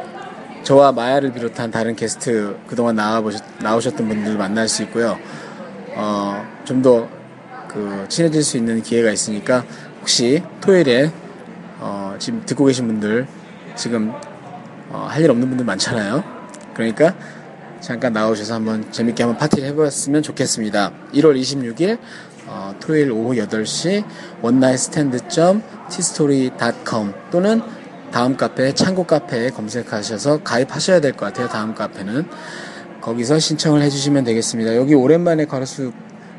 [0.63, 5.17] 저와 마야를 비롯한 다른 게스트 그동안 나와보셨, 나오셨던 분들 만날 수 있고요.
[5.95, 7.17] 어, 좀 더
[7.67, 9.63] 그 친해질 수 있는 기회가 있으니까
[9.99, 11.26] 혹시 토요일에 어,
[12.19, 13.27] 지금 듣고 계신 분들
[13.75, 14.11] 지금
[14.89, 16.23] 어, 할 일 없는 분들 많잖아요.
[16.73, 17.13] 그러니까
[17.81, 20.91] 잠깐 나오셔서 한번 재밌게 한번 파티를 해봤으면 좋겠습니다.
[21.13, 21.97] 1월 26일
[22.47, 24.03] 어, 토요일 오후 8시
[24.41, 27.61] 원나잇스탠드.tstory.com 또는
[28.11, 31.47] 다음 카페 창고 카페에 검색하셔서 가입하셔야 될 것 같아요.
[31.49, 32.25] 다음 카페는
[33.01, 34.75] 거기서 신청을 해주시면 되겠습니다.
[34.75, 35.91] 여기 오랜만에 가로수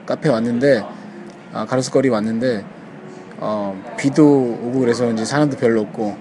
[0.06, 0.83] 카페 왔는데
[1.53, 2.65] 아, 가로수 거리 왔는데
[3.41, 4.25] 어, 비도
[4.62, 6.16] 오고 그래서 이제 사람도 별로 없고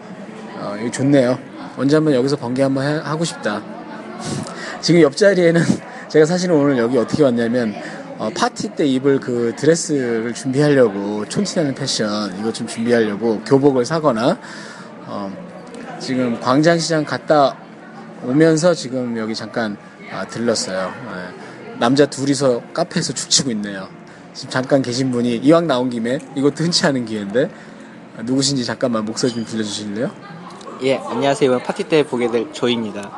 [0.60, 1.38] 어, 여기 좋네요.
[1.78, 3.62] 언제 한번 여기서 번개 한번 해, 하고 싶다.
[4.82, 5.62] 지금 옆자리에는
[6.10, 7.76] 제가 사실은 오늘 여기 어떻게 왔냐면
[8.18, 14.40] 어, 파티 때 입을 그 드레스를 준비하려고 촌티나는 패션 이거 좀 준비하려고 교복을 사거나
[15.06, 15.32] 어,
[16.00, 17.56] 지금 광장시장 갔다
[18.24, 19.78] 오면서 지금 여기 잠깐
[20.12, 20.92] 아, 들렀어요.
[21.06, 21.78] 네.
[21.80, 23.88] 남자 둘이서 카페에서 죽치고 있네요.
[24.38, 27.50] 지금 잠깐 계신 분이 이왕 나온 김에 이것도 흔치 않은 기회인데
[28.16, 30.12] 아, 누구신지 잠깐만 목소리 좀 들려주실래요?
[30.84, 31.50] 예, 안녕하세요.
[31.50, 33.12] 이번 파티 때 보게 될 조입니다.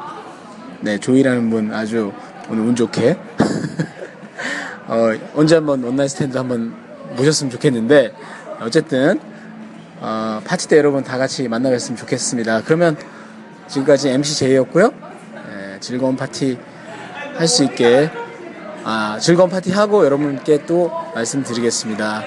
[0.79, 2.13] 네, 조이라는 분 아주
[2.49, 3.17] 오늘 운 좋게
[4.87, 6.73] 어, 언제 한번 온라인 스탠드 한번
[7.17, 8.13] 모셨으면 좋겠는데
[8.61, 9.19] 어쨌든
[9.99, 12.61] 어, 파티 때 여러분 다 같이 만나 뵀으면 좋겠습니다.
[12.63, 12.95] 그러면
[13.67, 14.93] 지금까지 MC 제이였고요.
[15.51, 16.57] 예, 즐거운 파티
[17.35, 18.09] 할 수 있게
[18.91, 22.23] 아, 즐거운 파티 하고 여러분께 또 말씀드리겠습니다.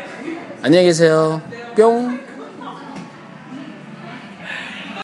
[0.62, 1.42] 안녕히 계세요.
[1.76, 2.20] 뿅!